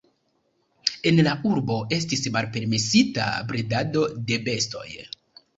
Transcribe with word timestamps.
En 1.11 1.19
la 1.27 1.33
urbo 1.49 1.75
estis 1.99 2.25
malpermesita 2.37 3.29
bredado 3.53 4.07
de 4.31 4.45
bestoj. 4.49 4.89